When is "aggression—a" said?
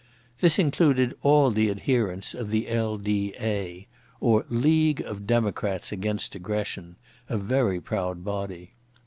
6.33-7.37